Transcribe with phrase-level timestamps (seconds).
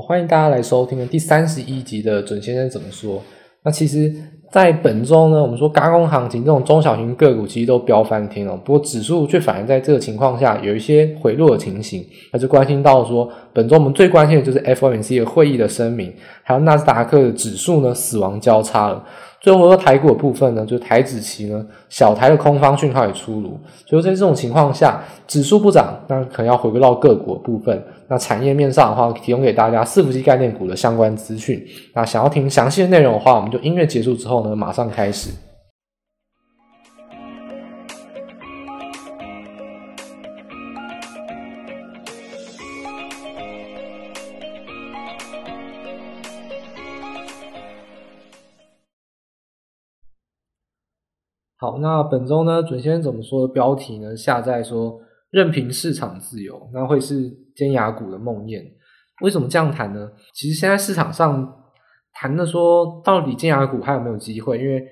[0.00, 3.22] 欢迎大家来收听第三十一集的准先生怎么说。
[3.64, 4.12] 那其实，
[4.52, 16.12] 在本周呢，我们说轧空行情这种中小型个股其实都飙翻天了，不过指数却反而在这个情况下有一些回落的情形，那就关心到说，本周我们最关心的就是 FOMC 的会议的声明，
[16.48, 19.04] 还有纳斯达克的指数呢死亡交叉了。
[19.40, 27.84] 最后说台股的部分呢，就是台指期呢小台的空方讯号也出炉，所以在这种情况下，指数不涨，那可能要回归到个股的部分。
[28.06, 31.60] 那产业面上的话，提供给大家伺服器概念股的相关资讯。
[31.92, 35.30] 那想要听详细的内容的话，我们就音乐结束之后呢，马上开始。
[51.58, 54.14] 好，那本周呢，准先生怎么说的标题呢？
[54.14, 58.62] 下在说任凭市场自由，那会是尖牙股的梦魇。
[59.22, 60.10] 为什么这样谈呢？
[60.34, 61.50] 其实现在市场上
[62.12, 64.58] 谈的说，到底尖牙股还有没有机会？
[64.58, 64.84] 因为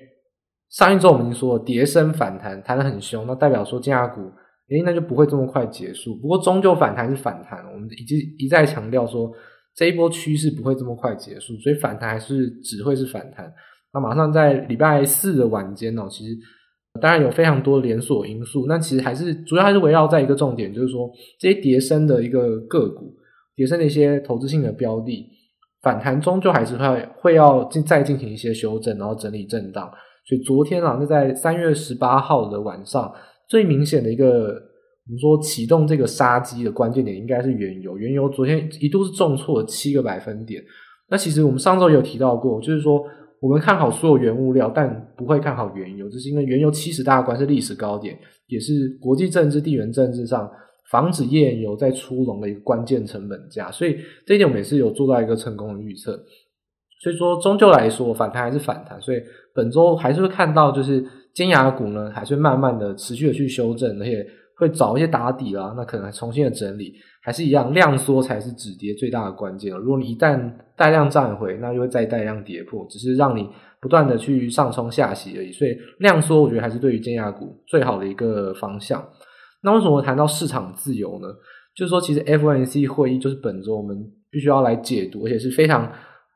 [0.71, 4.21] 上一周我们已经说了，跌升反弹，弹得很凶，那代表说尖牙股，
[4.69, 6.15] 诶，那就不会这么快结束。
[6.15, 9.31] 不过终究反弹是反弹，我们已经一再强调说，
[9.75, 13.53] 这一波趋势不会这么快结束，所以反弹还是只会是反弹。
[13.95, 16.37] 那马上在礼拜四的晚间哦，其实
[16.99, 23.13] 当然有非常多连锁因素，那其实还是主要还是围绕在一个重点，就是说这些跌深的一个个股，
[23.55, 25.25] 跌深的一些投资性的标的，
[25.81, 29.89] 反弹终究还是会会要进再进行一些修正，然后整理震荡。
[30.27, 33.09] 所以昨天啊，那在三月十八号的晚上，
[33.47, 37.97] 最明显的一个我们说启动这个杀机的关键点，应该是原油。
[37.97, 40.61] 原油昨天一度是重挫了七个百分点。
[41.09, 43.01] 那其实我们上周也有提到过，就是说。
[43.41, 50.49] 我们看好所有原物料，但不会看好原油，这是因为原油七十大关是历史高点，也是国际政治、地缘政治上
[50.89, 53.69] 防止页岩油再出笼的一个关键成本价。
[53.71, 56.19] 所以这一点我们也是有做到一个成功的预测。
[57.01, 58.99] 所以说，终究来说，反弹还是反弹。
[58.99, 59.21] 所以
[59.53, 64.25] 本周还是会看到，就是尖牙股呢，还是慢慢的持续的去修正，而且
[64.57, 66.93] 会找一些打底啦，那可能重新的整理。
[67.21, 69.75] 还是一样，量缩才是止跌最大的关键。
[69.75, 73.49] 如果你一旦带量站回，那就会再带量跌破，只是让你
[73.81, 75.51] 不断的去上冲下洗而已。
[75.51, 79.03] 所以量缩，我觉得还是对于尖牙股最好的一个方向。
[79.63, 81.27] 那为什么谈到市场自由呢？
[81.75, 83.97] 就是说，其实 FNC 会议就是本周我们
[84.29, 85.91] 必须要来解读，而且是非常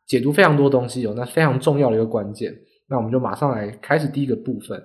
[0.07, 2.51] 解读非常多东西有那非常重要的一个关键。
[2.90, 4.84] 那我们就马上来开始第一个部分，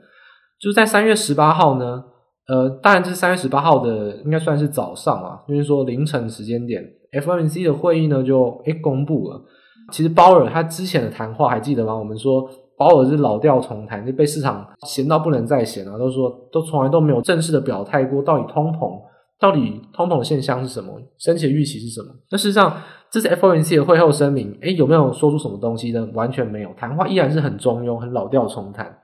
[0.60, 2.04] 就是在三月十八号呢。
[2.46, 9.42] 呃，当然这是三月十八号的，应该算是早上啊，就是说凌晨时间点，FOMC 的会议呢就诶公布了。
[9.90, 11.94] 其实鲍尔他之前的谈话还记得吗？
[11.94, 12.46] 我们说
[12.76, 19.00] 鲍尔是老调重弹，就被市场嫌到不能再嫌啊，都说都从来都没有正式的表态过，到底通膨，
[19.40, 22.08] 到底通膨现象是什么，升息的预期是什么？
[22.30, 22.76] 那事实上，
[23.10, 26.06] 这是 FOMC 的会后声明，诶有没有说出什么东西呢？
[26.12, 28.98] 完全没有，谈话依然是很中庸，很老调重弹。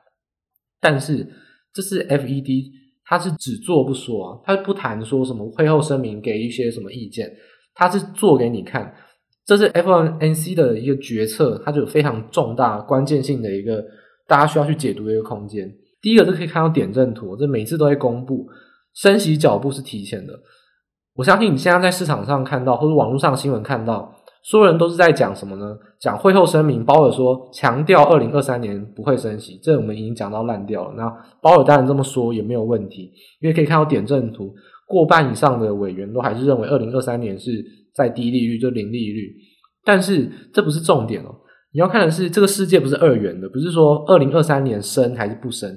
[0.78, 1.26] 但是
[1.72, 2.79] 这是 FED。
[3.10, 7.28] 他是只做不说啊，他不谈说什么会后声明给一些什么意见，
[7.74, 8.94] 他是做给你看，
[9.44, 13.84] 这是 F1NC 的一个决策，它就有非常重大关键性的一个
[14.28, 15.68] 大家需要去解读的一个空间。
[16.00, 18.46] 第一个是可以看到点阵图，这每次都会公布
[18.94, 20.32] 升息脚步是提前的，
[21.14, 24.14] 我相信你现在在市场上看到或者网络上新闻看到。
[24.42, 25.76] 所有人都是在讲什么呢？
[26.00, 30.94] 讲会后声明，鲍尔说强调二零二三年不会升息，这我们已经讲到烂掉了。
[30.96, 31.08] 那
[31.42, 34.54] 鲍尔当然这么说也没有问题，因为可以看到点阵图，
[34.86, 37.62] 过半以上的委员都还是认为二零二三年是
[37.94, 39.30] 在低利率，就零利率。
[39.84, 41.34] 但是这不是重点哦，
[41.72, 45.70] 你要看的是这个世界不是二元的，不是说二零二三年升还是不升。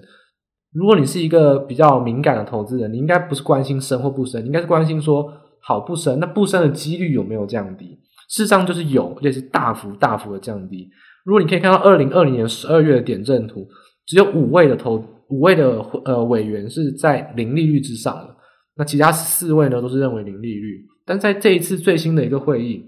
[0.74, 5.30] 如果你是一个比较敏感的投资人，你应该不是关心升或不升，应该是关心说
[5.62, 8.00] 好不升，那不升的几率有没有降低？
[8.34, 10.90] 事实上就是有，而且是大幅大幅的降低。
[11.24, 13.68] 如果你可以看到二零二零年十二月的点阵图，
[14.08, 14.96] 只有五位的投
[15.30, 18.36] 五位的呃委员是在零利率之上的，
[18.76, 20.84] 那其他四位呢都是认为零利率。
[21.06, 22.84] 但在这一次最新的一个会议，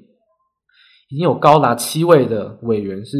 [1.12, 3.16] 已经有高达七位的委员是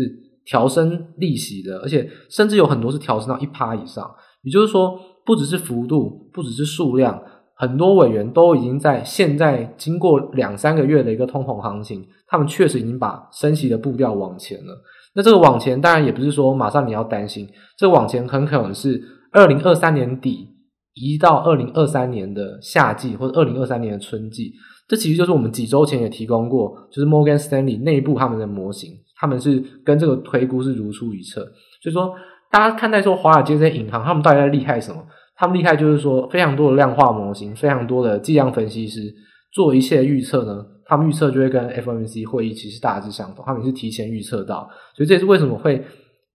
[0.46, 4.04] 调升利息的，而且甚至有很多是调升到一趴以上。
[4.42, 7.22] 也就是说，不只是幅度，不只是数量。
[7.58, 14.74] 很多委员都已经在现在经过两三个月的一个通膨行情，他们确实已经把升息的步调往前了。
[15.14, 17.48] 那这个往前当然也不是说马上你要担心，
[17.78, 20.50] 这往前很可能是二零二三年底
[20.94, 24.54] 移到二零二三年的夏季或者二零二三年的春季。
[24.88, 31.42] 这其实就是我们几周前也提供过，就是 Morgan Stanley 内部他们的模型，他们是跟这个推估是如出一辙。
[31.82, 32.14] 所以说，
[32.52, 35.02] 大家看待说华尔街这些银行，他们到底在厉害什么？
[35.38, 39.14] 他们厉害，就是说非常多的量化模型，非常多的计量分析师
[39.54, 45.84] 做一切预测呢，他们预测就会跟 FOMC 会议其实大致相同，他们是提前预测到，所以这也是为什么会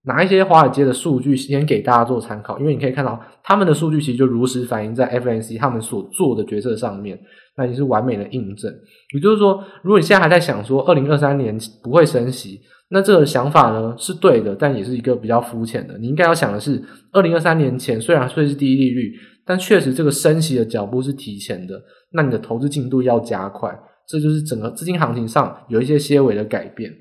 [0.03, 7.19] 拿一些华尔街的数据先给大家做参考，因为你可以看到他们的数据其实就如实反映在 FOMC 他们所做的决策上面，
[7.55, 8.71] 那也是完美的印证。
[9.13, 12.61] 也就是说，如果你现在还在想说二零二三年不会升息，
[12.93, 15.97] 那这个想法呢是对的，但也是一个比较肤浅的。
[15.97, 16.83] 你应该要想的是，
[17.13, 19.13] 二零二三年前虽然会是低利率，
[19.45, 23.73] 但确实这个升息的脚步是提前的，那你的投资进度要加快，
[24.07, 26.91] 这就是整个资金行情上有一些些微的改变。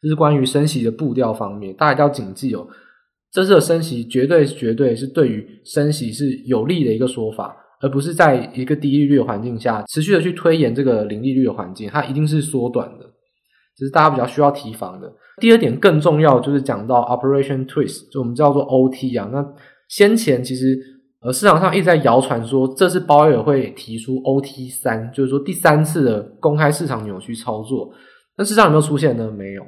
[0.00, 2.66] 这是关于升息的步调方面，大家一定要谨记哦。
[3.30, 13.10] 这次的升息绝对绝对是对于升息是有利的一个说法，而不是在一个低利率的环境下持续的去推延这个零利率的环境，它一定是缩短的。
[13.76, 15.12] 这是大家比较需要提防的。
[15.38, 19.28] 第二点更重要，就是讲到 Operation Twist，就我们叫做 OT 啊。
[19.32, 19.44] 那
[19.88, 20.78] 先前其实
[21.20, 27.92] 呃市场上一直在谣传说，这次鲍威尔会提出 OT 三，就是说第三次的公开市场扭曲操作。
[28.36, 29.30] 那事实上有没有出现呢？
[29.30, 29.62] 没有。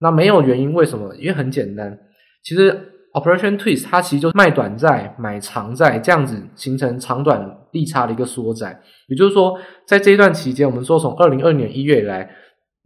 [0.00, 1.12] 那没有原因，为什么？
[1.16, 1.98] 因为很简单，
[2.44, 2.70] 其实
[3.14, 8.80] Operation Twist 它其实就是卖短债买长债，这样子形成长短利差的一个缩窄。
[9.08, 12.30] 也就是说，在这一段期间，我们说从二零二零年一月以来，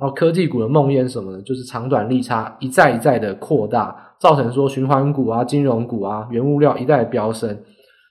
[0.03, 7.57] 然后科技股的梦魇什么的，就是长短利差一再一再的扩大，造成说循环股啊、金融股啊、原物料一再飙升。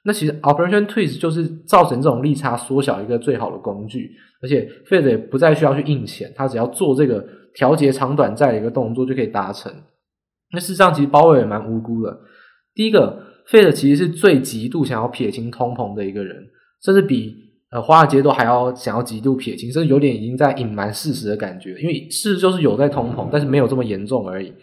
[0.05, 4.11] 那其实 Operation Twist 就是造成这种利差缩小一个最好的工具，
[4.41, 7.27] 而且 Fed 也不再需要去印钱，他只要做这个。
[7.53, 9.69] 调节长短债的一个动作就可以达成。
[10.53, 12.17] 那事实上，其实鲍威尔也蛮无辜的。
[12.73, 16.47] 第一个，Fed 其实是最极度想要撇清通膨的一个人，
[16.81, 17.35] 甚至比
[17.71, 21.73] 呃华尔街都还要想要极度撇清，甚至有点已经在隐瞒事实的感觉。
[21.79, 24.53] 因为事实就是有在通膨，但是没有这么严重而已。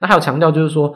[0.00, 0.94] 那还有强调就是说，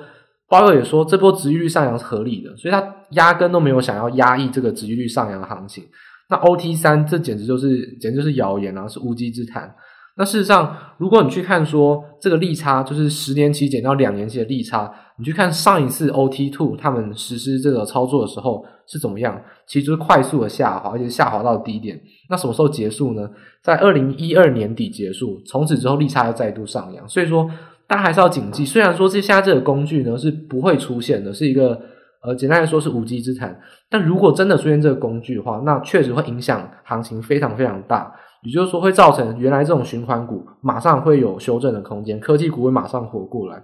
[0.49, 5.85] 鲍威尔也说这波殖利率上扬是合理的，所以他压根都没有想要压抑这个殖利率上扬的行情。
[6.29, 9.75] 那 OT 三这简直就是简直就是谣言啊，是无稽之谈。
[10.17, 14.89] 那事实上，如果你去看说这个利差，就是十年期减到两年期的利差，
[15.19, 22.01] 你去看上一次 OT two 他们实施这个操作的时候是怎么样，其实是快速的下滑，而且下滑到低点。
[22.31, 23.29] 那什么时候结束呢？
[23.61, 27.09] 在二零一二年底结束，从此之后利差又再度上扬。
[27.09, 27.51] 所以说，
[27.89, 31.81] 大家还是要谨记，虽然说这现在这个工具呢是不会出现的，是一个
[32.23, 33.59] 呃简单来说是无稽之谈，
[33.91, 38.15] 但如果真的出现这个工具的话，那确实会影响行情非常非常大。
[38.45, 43.63] 也就是说，会造成原来这种循环股马上会有修正的空间，科技股会马上活过来。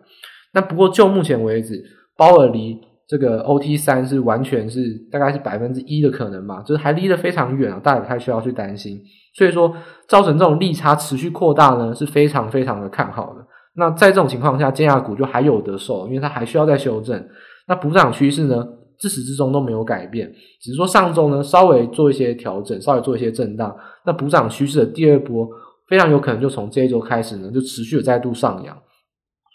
[0.53, 1.81] 那不过就目前为止，
[2.17, 8.99] 鲍尔离这个 OT 三是完全是大概是百分之一的可能吧，就是还离得非常远啊，大家不太需要去担心。
[9.37, 9.73] 所以说，
[10.09, 13.47] 造成这种利差持续扩大呢，是非常非常的看好的。
[13.77, 17.23] 那在这种情况下，尖牙股就还有得受，因为它还需要再修正。
[17.69, 18.67] 那补涨趋势呢？
[19.01, 20.31] 自始至终都没有改变，
[20.61, 23.75] 只是说上周呢稍微做一些调整，稍微做一些震荡。
[24.05, 25.49] 那补涨趋势的第二波
[25.89, 28.77] 非常有可能就从这一周开始呢，就持续的再度上扬。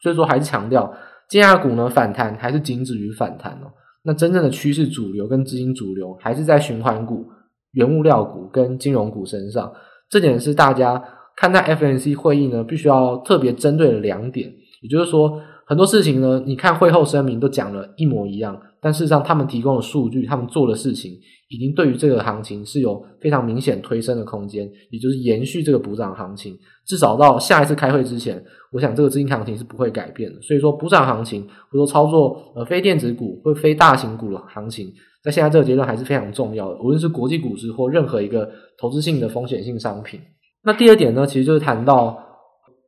[0.02, 0.92] 所以说还是强调，
[1.30, 3.72] 尖牙股呢反弹还是仅止于反弹哦。
[4.04, 7.26] 那真正的趋势主流跟资金主流还是在循环股、
[7.74, 9.72] 原物料股跟金融股身上。
[10.10, 11.04] 这点是大家
[11.36, 14.52] 看待 FNC 会议呢必须要特别针对的两点。
[14.82, 18.60] 也就是说，很多事情呢，你看会后声明都讲了一模一样。
[18.86, 21.12] 但事实上，他们提供的数据，他们做的事情，
[21.50, 26.56] 已经对于这个行情是有非常明显推升的空间，也就是延续这个补涨行情，
[26.86, 28.40] 至少到下一次开会之前，
[28.72, 30.40] 我想这个资金行情是不会改变的。
[30.40, 40.20] 所以说，补涨行情或者说操作呃非电子股或非大型股的行情，在现在这个阶段还是非常重要的，无论是国际股市或任何一个投资性的风险性商品。
[40.64, 42.16] 那第二点呢，其实就是谈到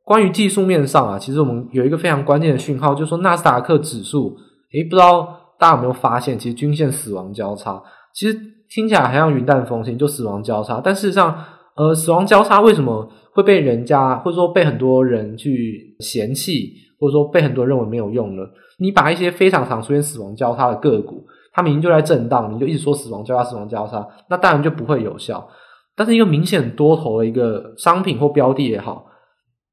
[0.04, 4.36] 关于技术面上啊，其实我们有一个非常关键的讯号，就是说纳斯达克指数，
[4.72, 5.34] 诶，不知道。
[5.58, 7.82] 大家有没有发现，其实均线死亡交叉，
[8.14, 8.38] 其实
[8.68, 10.80] 听起来好像云淡风轻，就死亡交叉。
[10.82, 11.36] 但事实上，
[11.76, 18.42] 呃，死亡交叉为什么会被人家或者说被很多人去嫌弃，或者说被很多人认为没有用呢？
[18.78, 25.48] 你把一些非常常出现死亡交叉的个股，它明明就在震荡，你就一直说死亡交叉、死亡交叉，那当然就不会有效。
[25.96, 29.06] 但是一个明显多头的一个商品或标的也好，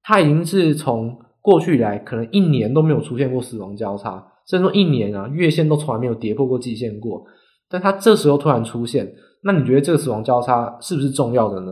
[0.02, 4.26] 它已经是从过去以来可能一年都没有出现过死亡交叉。
[4.48, 7.26] 甚至说一年啊，月线都从来没有跌破过季线过，
[7.70, 9.12] 但它这时候突然出现，
[9.44, 11.72] 那你觉得这个死亡交叉是不是重要的呢？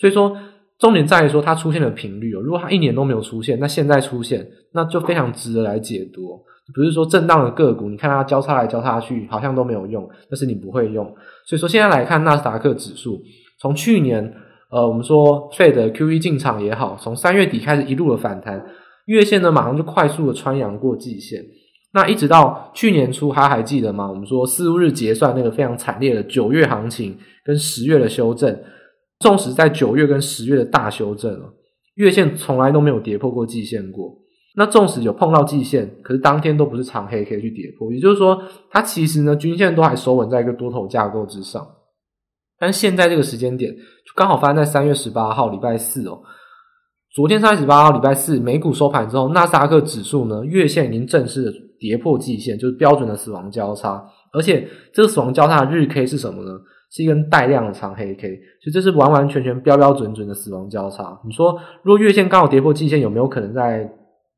[0.00, 0.36] 所以说，
[0.78, 2.40] 重点在于说它出现的频率哦。
[2.40, 6.40] 如果它一年都没有出现，那现在出现，那就非常值得来解读。
[6.74, 11.04] 不是说震荡的个股，你看它交叉来交叉去，好像都没有用，但是你不会用。
[11.46, 13.18] 所以说，现在来看纳斯达克指数，
[13.58, 14.34] 从去年
[14.70, 18.62] 呃，我们说 Fed QE 进场也好，从三月底开始一路的反弹，
[19.06, 21.42] 月线呢马上就快速的穿阳过季线。
[21.92, 24.08] 那一直到去年初，还还记得吗？
[24.10, 28.62] 我们说四日结算那个非常惨烈的九月行情跟十月的修正，
[29.20, 31.54] 纵使在九月跟十月的大修正了，
[31.94, 34.14] 月线从来都没有跌破过季线过。
[34.54, 41.64] 那纵使有碰到季线，可是当天都不是长黑可以去跌破，也就是说，它其实呢均线都还收稳在一个多头架构之上。
[42.58, 46.20] 但现在这个时间点，就刚好发生在三月十八号礼拜四哦。
[47.14, 54.04] 昨天三月十八号礼拜四，美股收盘之后，纳斯达克指数呢月线已经正式的跌破季线，就是标准的死亡交叉。
[54.32, 56.52] 而且这个死亡交叉的日 K 是什么呢？
[56.90, 58.28] 是一根带量的长黑 K，
[58.62, 61.20] 所以这是完完全全标标准准的死亡交叉。
[61.24, 63.80] 你说，如果月线刚好跌破季线，有没有可能在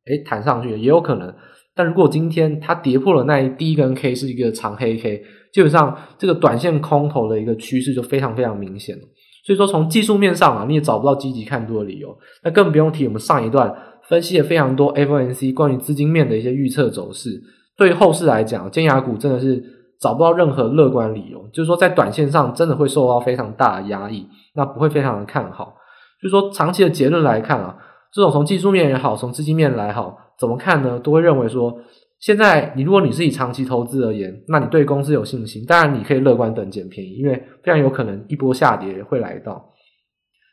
[0.06, 0.70] 诶弹上去？
[0.70, 1.32] 也有可能。
[1.76, 9.02] 但如果今天它跌破了那一第一根 K 是一个长黑 K，基本上这个短线空头的一个趋势就非常非常明显了。
[9.46, 12.18] 所以说，从技术面上啊，你也找不到积极看多的理由。
[12.42, 13.72] 那更不用提我们上一段
[14.10, 17.40] 分析了非常多 FOMC 关于资金面的一些预测走势。
[17.76, 19.62] 对于后市来讲，尖牙股真的是
[20.00, 24.26] 找不到任何乐观理由，就是说在短线上真的会受到非常大的压抑，
[24.56, 25.76] 那不会非常的看好。
[26.20, 27.76] 就是说长期的结论来看啊，
[28.12, 30.98] 这种从技术面也好，从资金面来好，怎么看呢？
[30.98, 31.78] 都会认为说，
[32.18, 39.64] 现在你如果你是以长期投资而言，那你对公司有信心，当然你可以乐观等捡便宜，因为非常有可能一波下跌会来到。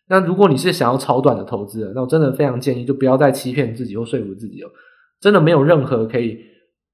[0.10, 4.70] 那如果你是想要超短的投资人，那我真的非常建议就不要再欺骗自己或说服自己了，
[5.20, 6.38] 真的没有任何可以。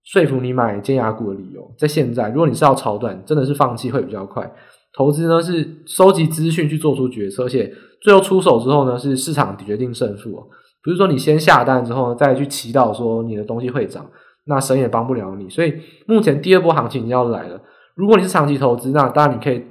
[0.05, 4.51] 说服你买尖牙股的理由，在现在，如果你是要超短，真的是放弃会比较快。
[4.97, 10.43] 投资呢是收集资讯去做出决策，而且最后出手之后呢是市场决定胜负哦。
[10.83, 14.05] 不是说你先下单之后呢再去祈祷说你的东西会涨，
[14.45, 15.49] 那神也帮不了你。
[15.49, 15.73] 所以
[16.05, 17.61] 目前第二波行情已经要来了。
[17.95, 19.63] 如果你是长期投资，那当然你可以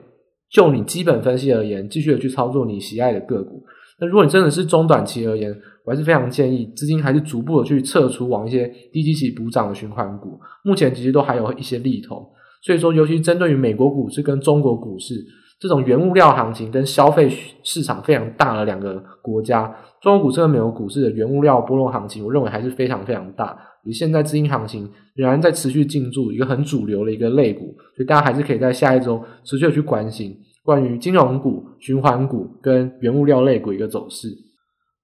[0.52, 3.64] 就你基本分析而言，继续的去操作你喜爱的个股。
[3.98, 5.50] 那如果你真的是中短期而言，
[5.84, 12.30] 我还是非常建议资金还是逐步的去撤出往一些低基期补涨的循环股，目前其实都还有一些利头，
[12.62, 15.14] 所以说尤其针对于美国股市跟中国股市
[15.58, 17.30] 这种原物料行情跟消费
[17.62, 23.56] 市场非常大的两个国家，中国股市和美国股市的原物料波动行情，我认为还是非常非常大。
[23.84, 34.28] 以现在资金行情仍然在持续进驻一个很主流的一个类股，所以大家还是可以在下一周持续的去关心关于金融股、循环股跟原物料类股一个走势。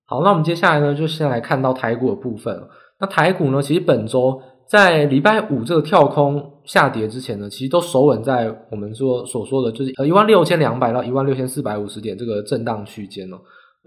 [0.07, 2.57] 好，那我们接下来呢，就先来看到台股的部分。
[3.01, 13.37] 那台股呢，其实本周在礼拜五这个跳空下跌之前呢，其实都守稳在我们说所说的，就是呃一万六千两百到一万六千四百五十点这个震荡区间哦。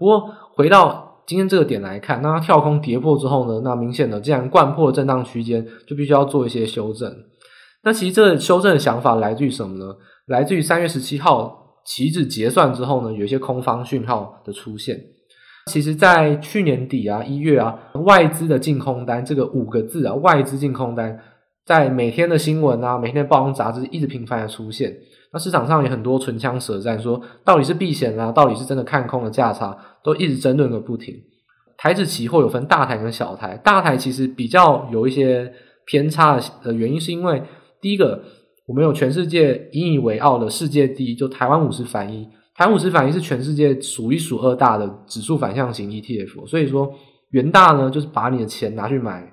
[0.02, 7.08] 不过回到今天这个点来看，那它跳空跌破之后呢，那明显的既然贯破震荡区间，就必须要做一些修正。
[7.84, 9.94] 那其实这个修正的想法来自于什么呢？
[10.26, 11.56] 来自于三月十七号
[11.86, 14.98] 期指结算之后呢，有一些空方讯号的出现。
[15.70, 21.16] 其实，在去年底啊，一月啊，外资的净空单这个五个字啊，外资净空单，
[21.64, 24.92] 在每天的新闻啊，每天的报章杂志一直频繁的出现。
[25.32, 31.14] 那市场上也很多唇枪舌战，说到底是避险啊，到底是真的看空的价差，都一直争论个不停。
[31.78, 35.52] 台指期货有分大台跟小台，大台其实比较有一些
[35.86, 37.42] 偏差的原因，是因为
[37.80, 38.22] 第一个，
[38.66, 42.28] 我们有全世界引以为傲的世界第一，就台湾五十反一。
[42.54, 46.92] 台湾五十反一是全世界数一数二大的指数反向型 ETF，所以说
[47.30, 49.32] 元大呢就是把你的钱拿去买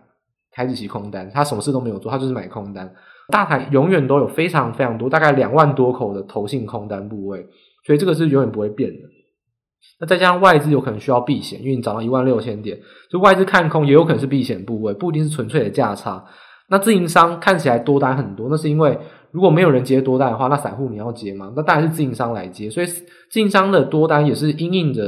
[0.51, 2.91] 台指期空单，他什么事都没有做，他就是买空单。
[3.29, 7.45] 大台永远都有非常非常多，大概两万多口的投信空单部位，
[7.85, 8.99] 所以这个是永远不会变的。
[9.99, 12.79] 那再加上外资有可能需要避险，因为你涨到一万六千点，
[13.11, 16.25] 就外资看空也有可能是避险部位，不一定是纯粹的价差。
[16.69, 18.97] 那自营商看起来多单很多，那是因为。
[19.31, 21.53] 如果没有人接多单的话，那散户你要接吗？
[21.55, 22.87] 那当然是自营商来接，所以
[23.29, 25.03] 自营商的多单也是因应着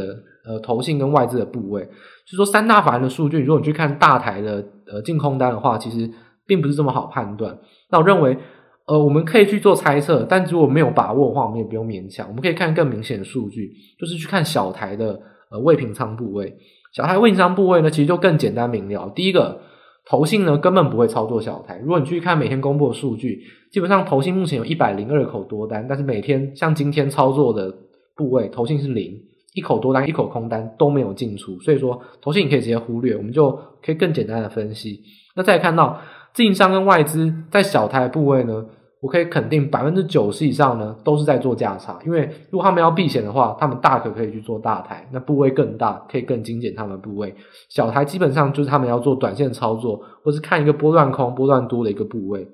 [0.46, 1.82] 呃投信跟外资的部位。
[1.82, 6.10] 就是说三大法人的数据，如果你去看大台的呃净空单的话，其实
[6.46, 7.58] 并不是这么好判断。
[7.90, 8.38] 那我认为
[8.86, 12.28] 呃我们可以去做猜测，但如果没有把握的话，我们也不用勉强。
[12.28, 16.58] 我们可以看更明显的数据，就是去看小台的呃未平仓部位。
[16.94, 19.12] 小台未平仓部位呢，其实就更简单明了。
[19.16, 19.62] 第一个。
[20.04, 21.78] 投信呢根本不会操作小台。
[21.78, 27.72] 如果你去看每天公布的数据，基本上投信目前有一百零二口多单，但是每天像今天操作的
[28.16, 29.22] 部位，投信是零，
[29.54, 33.52] 一口多单一口空单都没有进出，所以说投信你可以直接忽略，我们就
[33.84, 35.02] 可以更简单的分析。
[35.36, 36.00] 那再看到
[36.34, 38.66] 自营商跟外资在小台的部位呢？
[39.02, 47.34] 我可以肯定百分之九十以上呢都是在做价差，因为如果他们要避险的话，他们大可可以去做大台，那部位更大，可以更精简他们部位。
[47.68, 52.48] 小台基本上就是他们要做短线操作，或是看一个波段空、波段多的一个部位。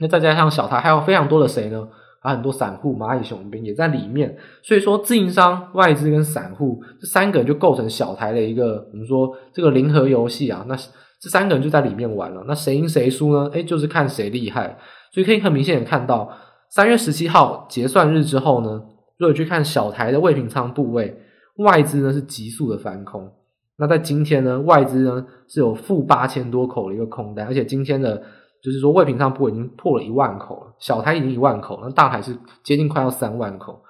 [0.00, 1.88] 那再加上小台还有非常多的谁呢？
[2.20, 4.36] 还有很多散户、蚂蚁雄兵也在里面。
[4.62, 10.64] 所以说，自营商、外资跟散户这三个人就构成小台的一个我们说这个零和游戏啊。
[10.68, 10.76] 那
[11.20, 12.44] 这三个人就在里面玩了。
[12.46, 13.50] 那谁赢谁输呢？
[13.52, 14.78] 诶，就是看谁厉害。
[15.12, 16.30] 所以可以很明显的看到，
[16.70, 18.82] 三月十七号结算日之后呢，
[19.16, 21.22] 如果去看小台的未平仓部位，
[21.56, 23.32] 外资呢是急速的翻空。
[23.78, 28.22] 那在今天呢，外资呢是有负八千多口的一个空单，而且今天的
[28.62, 33.82] 就是说未平仓部已经破了一万口了，小台已经一万口，那大台是接近快要三万口。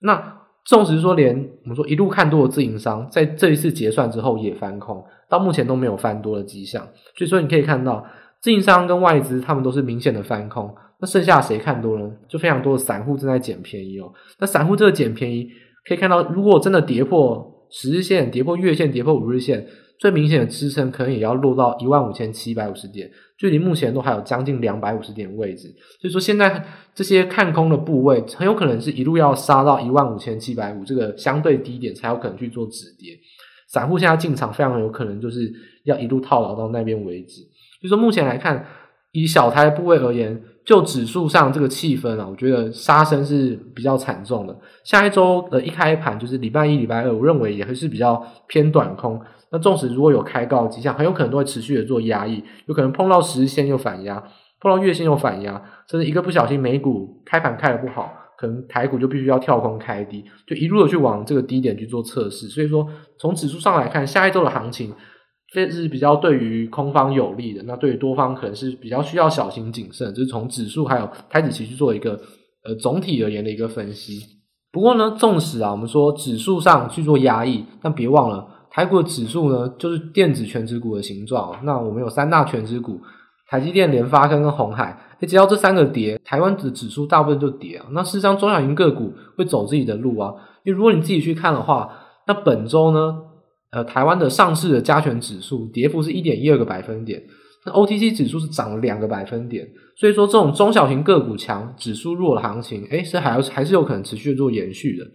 [0.00, 6.86] 那纵使说连我们说一路看多的自营商，在这一次结算之后也翻空，到目前都没有翻多的迹象。
[7.16, 8.04] 所以说你可以看到，
[8.40, 10.72] 自营商跟外资他们都是明显的翻空。
[11.00, 12.08] 那剩下谁看多呢？
[12.28, 14.12] 就非常多的散户正在捡便宜哦。
[14.38, 15.48] 那散户这个捡便宜，
[15.84, 19.66] 可以看到，如果真的跌破十日线、跌破月线、跌破五日线，
[19.98, 23.10] 最明显的支撑可能也要落到一万五千七百五十点，
[23.42, 25.66] 距离目前都还有将近两百五十点位置。
[26.00, 33.18] 所以说，现在这些看空的部位，很有可能是一路要杀到一万五千七百五这个相对低点，才有可能去做止跌。
[33.66, 37.40] 散户现在进场，非常有可能就是要一路套牢到那边为止。
[37.80, 38.64] 所以说，目前来看，
[39.10, 44.56] 以小台部位而言，就指数上这个气氛啊，我觉得杀声是比较惨重的。
[44.84, 49.20] 下一周的一开盘就是礼拜一、礼拜二，我认为也会是比较偏短空。
[49.50, 54.22] 那纵使如果有开高迹象，很有可能都会持续的做压抑，有可能碰到十日线又反压，
[54.60, 62.46] 碰到月线又反压，甚至一个不小心美股开盘开得不好，可能台股就必须要跳空开低，就一路的去往这个低点去做测试。
[62.46, 62.88] 所以说，
[63.18, 64.94] 从指数上来看，下一周的行情。
[65.52, 70.08] 这是比较对于空方有利的，那对于多方可能是比较需要小心谨慎。
[70.14, 72.18] 就是从指数还有台指期去做一个
[72.64, 74.18] 呃总体而言的一个分析。
[74.72, 81.54] 不过呢，纵使啊我们说指数上去做压抑，但别忘了台股的指数呢就是电子权值股的形状。
[81.64, 82.98] 那我们有三大权值股：
[83.50, 84.98] 台积电、联发科跟红海。
[85.20, 87.84] 诶，只要这三个跌，台湾的指数大部分就跌啊。
[87.90, 90.32] 那事实上中小型个股会走自己的路啊。
[90.64, 91.90] 因为如果你自己去看的话，
[92.26, 93.18] 那本周呢？
[93.72, 97.22] 呃，台湾的上市的加权指数跌幅是一点一二个百分点，
[97.64, 105.06] 那 OTC 指数是涨了两个百分点，所以说这种中小型个股强，指数弱的行情，诶，是还要还是有可能持续做延续的。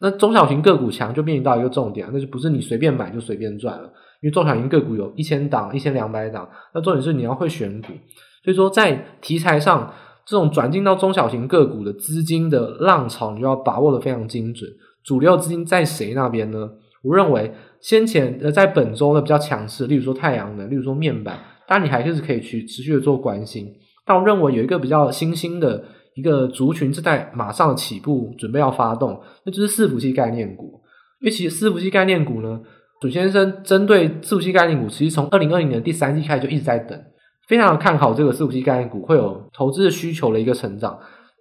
[0.00, 3.88] 那中小型个股强就面临到一个重点，那就不是你随便买就随便赚了，
[4.22, 7.88] 因为中小型个股有一千档、一千两百档，那重点是你要会选股。
[8.44, 9.92] 所以说在题材上，
[10.24, 14.70] 这种转进到中小型个股的资金的浪潮，你就要把握的非常精准。
[15.04, 16.70] 主流资金在谁那边呢？
[17.02, 17.52] 我认为。
[17.80, 23.72] 先前呃，在本周呢比较强势，例如说太阳能，例如说面板，当然你还是可以去持续的做关心。
[24.04, 30.80] 但我认为有一个比较新兴的一个族群正在马上起步，准备要发动，那就是伺服器概念股。
[31.20, 32.60] 因为其实伺服器概念股呢，
[33.02, 36.98] 许先生针对伺服器概念股，其实从二零二零年第三季开始就一直在等，
[37.46, 40.98] 非常看好这个伺服器概念股会有投资的需求的一个成长。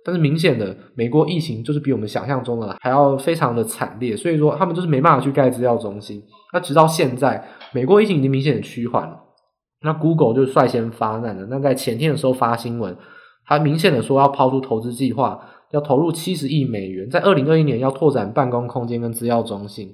[0.08, 6.24] 但是明显的，美国疫情就是比我们想象中的还要非常的惨烈，所以说他们就是没办法去盖资料中心。
[6.54, 9.20] 那直到现在，美国疫情已经明显的趋缓了，
[9.82, 11.46] 那 Google 就率先发难了。
[11.50, 12.96] 那在前天的时候发新闻，
[13.46, 15.41] 他明显的说要抛出投资计划，
[15.72, 19.93] 要投入七十亿美元，在二零二一年要拓展办公空间跟资料中心。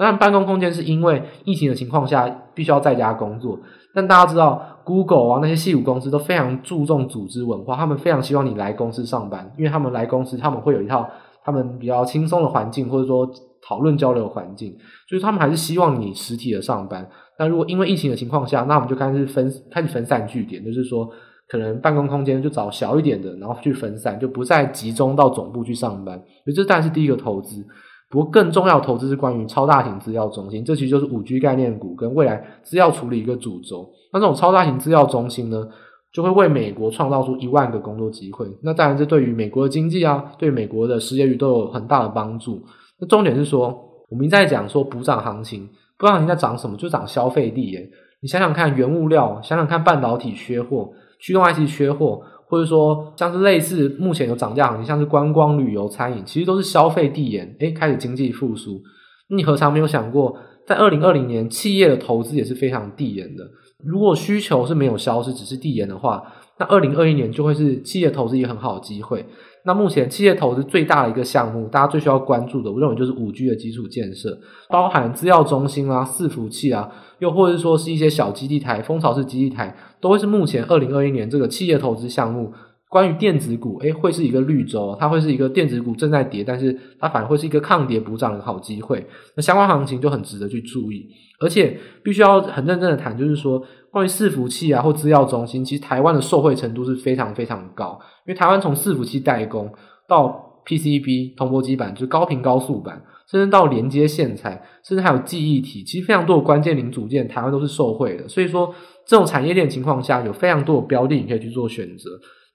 [0.00, 3.58] 那办公空间是因为疫情的情况下必须要在家工作，
[3.94, 4.60] 但大家知道。
[4.82, 11.08] Google 啊，那些矽谷公司都非常注重组织文化，他们非常希望你来公司上班，因为他们来公司，他们会有一套
[11.44, 13.30] 他们比较轻松的环境，或者说
[13.62, 17.08] 讨论交流环境，所以他们还是希望你实体的上班。
[17.38, 21.08] 那如果因为疫情的情况下，那我们就开始分开始分散据点，就是说
[21.46, 26.18] 可能办公空间就找小一点的，然后去分散，就不再集中到总部去上班。
[26.44, 27.64] 所以这当然是第一个投资。
[28.10, 33.88] 不过，更重要的投资是关于超大型资料中心，这其实就是五 G 概念股跟未来资料处理一个主轴。
[34.12, 35.68] 那这种超大型资料中心呢，
[36.12, 38.48] 就会为美国创造出一万个工作机会。
[38.62, 42.60] 那当然，这对于美国的经济啊，对美国的失业率都有很大的帮助。
[42.98, 43.78] 那重点是说，
[44.10, 47.88] 我们一再讲说补涨行情，不知道你在涨什么，就涨消费地耶。
[48.20, 52.20] 你想想看，原物料，想想看半导体缺货，驱动 IC 缺货。
[52.50, 58.82] 或者说，像是类似目前有涨价行情，像是观光旅游、餐饮，其实都是消费递延，诶，开始经济复苏。
[59.28, 60.36] 你何尝没有想过，
[60.66, 63.44] 在二零二零年，企业的投资也是非常递延的。
[63.84, 66.24] 如果需求是没有消失，只是递延的话，
[66.58, 69.24] 那二零二一年就会是企业投资一个很好的机会。
[69.64, 82.52] 那目前企业投资最大的一个项目，大家最需要关注的，我认为就是五 G 的基础建设，包含资料中心啊、伺服器啊，又或者说是一些小基地台、蜂巢式基地台，都会是目前二零二一年这个企业投资项目。
[82.90, 89.06] 关于电子股，诶，会是一个绿洲，它会是一个电子股正在跌，但是它反而会是一个抗跌补涨的好机会。
[89.36, 99.72] 那相关行情就很值得去注意，而且必须要很认真的谈，就是说关于伺服器啊或资料中心，其实台湾的受惠程度是非常非常高，因为台湾从伺服器代工
[100.08, 103.00] 到 PCB 铜箔基板，就是高频高速板，
[103.30, 108.26] 甚至到连接线材，甚至还有记忆体，其实非常多的关键零组件，台湾都是受惠的。
[108.26, 108.74] 所以说，
[109.06, 112.10] 这种产业链情况下，有非常多的标的你可以去做选择。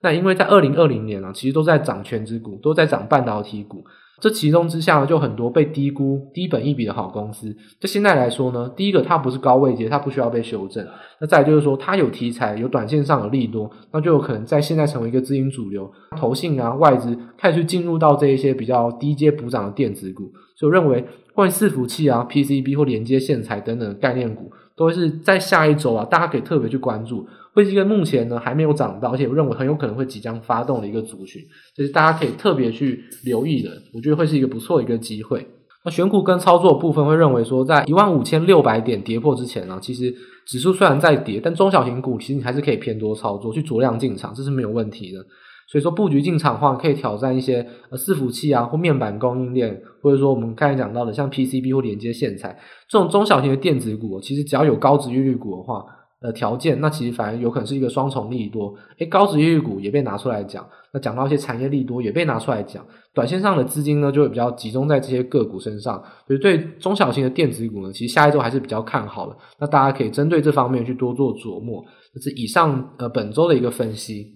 [0.06, 3.84] 那因为在二零二零年啊，其实都在涨全值股，都在涨半导体股。
[4.22, 7.52] 这其中之下呢，就很多被低估、低本一笔的好公司。
[7.80, 10.88] 就现在来说呢，第一个它不是高位阶，它不需要被修正。
[11.20, 20.32] 那再就是说，它有题材，有短线上有利多，那就有可能在现在成为一个资金主流，投信啊、外资开始进入到这一些比较低阶补涨的电子股。
[20.56, 27.28] 所以我认为，关于伺服器啊、PCB 或连接线材等等概念股，都会是在下一周啊，大家可以特别去关注。
[27.54, 31.42] 会是一个目前呢还没有涨到，而且我认为很有可能会即将发动的一个族群，
[31.74, 33.70] 就是大家可以特别去留意的。
[33.94, 35.48] 我觉得会是一个不错的一个机会。
[35.86, 40.14] 那选股跟操作部分会认为说，在一万五千六百点跌破之前呢，其实
[40.46, 45.26] 指数虽然在跌，但中小型股其实你还是可以偏多操作，去酌量进场，这是没有问题的。
[45.68, 52.58] 所以说布局进场的话，可以挑战一些呃伺服器啊或面板供应链，或者说我们刚才讲到的像 PCB 或连接线材
[52.90, 55.86] 这种中小型的电子股，其实只要有高值利率股的话。
[56.22, 58.74] 的条件，那其实反而有可能是一个双重利多。
[58.98, 62.84] 诶，高值利率股也被拿出来讲，那讲到一些产业利多也被拿出来讲。
[63.14, 66.02] 短线上的资金呢，就会比较集中在这些个股身上。
[66.26, 69.38] 所以对中小型的电子股呢，其实下一周还是比较看好的。
[69.60, 71.84] 那大家可以针对这方面去多做琢磨。
[72.12, 74.36] 这是以上呃本周的一个分析。